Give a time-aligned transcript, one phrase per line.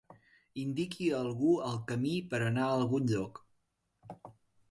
[0.61, 3.41] Indiqui a algú el camí per anar a algun lloc.